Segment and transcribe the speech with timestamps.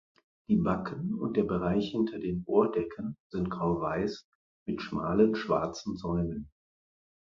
[0.49, 4.27] Die Backen und der Bereich hinter den Ohrdecken sind grauweiß
[4.65, 6.49] mit schmalen schwarzen Säumen.